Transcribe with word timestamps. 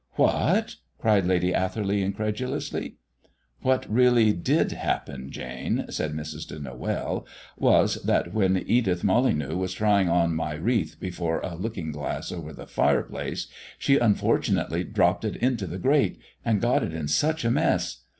"What!" 0.13 0.77
cried 0.97 1.27
Lady 1.27 1.53
Atherley 1.53 2.01
incredulously. 2.01 2.95
"What 3.61 3.87
really 3.87 4.33
did 4.33 4.71
happen, 4.71 5.29
Jane," 5.29 5.85
said 5.91 6.13
Mrs. 6.15 6.47
de 6.47 6.55
Noël, 6.57 7.23
"was 7.55 8.01
that 8.01 8.33
when 8.33 8.57
Edith 8.65 9.03
Molyneux 9.03 9.55
was 9.55 9.73
trying 9.73 10.09
on 10.09 10.33
my 10.33 10.55
wreath 10.55 10.95
before 10.99 11.39
a 11.41 11.53
looking 11.53 11.91
glass 11.91 12.31
over 12.31 12.51
the 12.51 12.65
fireplace, 12.65 13.45
she 13.77 13.99
unfortunately 13.99 14.83
dropped 14.83 15.23
it 15.23 15.35
into 15.35 15.67
the 15.67 15.77
grate, 15.77 16.17
and 16.43 16.61
got 16.61 16.81
it 16.81 16.95
in 16.95 17.07
such 17.07 17.45
a 17.45 17.51
mess. 17.51 17.99